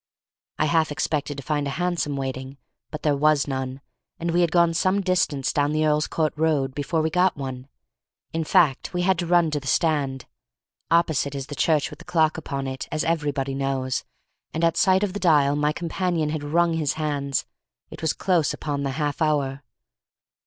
I 0.57 0.65
half 0.65 0.91
expected 0.91 1.37
to 1.37 1.43
find 1.43 1.67
a 1.67 1.77
hansom 1.77 2.17
waiting, 2.17 2.57
but 2.89 3.03
there 3.03 3.15
was 3.15 3.47
none, 3.47 3.81
and 4.19 4.31
we 4.31 4.41
had 4.41 4.51
gone 4.51 4.73
some 4.73 4.99
distance 5.01 5.53
down 5.53 5.73
the 5.73 5.85
Earl's 5.85 6.07
Court 6.07 6.33
Road 6.35 6.73
before 6.73 7.03
we 7.03 7.11
got 7.11 7.37
one; 7.37 7.67
in 8.33 8.43
fact, 8.43 8.95
we 8.95 9.03
had 9.03 9.19
to 9.19 9.27
run 9.27 9.51
to 9.51 9.59
the 9.59 9.67
stand. 9.67 10.25
Opposite 10.89 11.35
is 11.35 11.45
the 11.45 11.55
church 11.55 11.91
with 11.91 11.99
the 11.99 12.05
clock 12.05 12.35
upon 12.35 12.65
it, 12.65 12.87
as 12.91 13.03
everybody 13.03 13.53
knows, 13.53 14.03
and 14.55 14.63
at 14.63 14.75
sight 14.75 15.03
of 15.03 15.13
the 15.13 15.19
dial 15.19 15.55
my 15.55 15.71
companion 15.71 16.29
had 16.31 16.43
wrung 16.43 16.73
his 16.73 16.93
hands; 16.93 17.45
it 17.91 18.01
was 18.01 18.13
close 18.13 18.55
upon 18.55 18.81
the 18.81 18.93
half 18.97 19.21
hour. 19.21 19.61